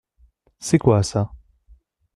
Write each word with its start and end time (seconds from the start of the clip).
C’est 0.57 0.79
quoi 0.79 1.03
ça? 1.03 1.29